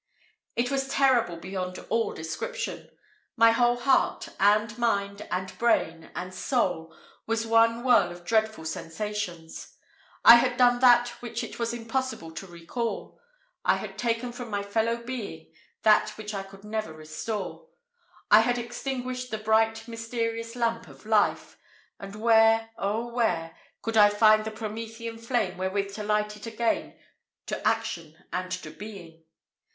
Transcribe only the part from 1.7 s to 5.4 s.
all description. My whole heart, and mind,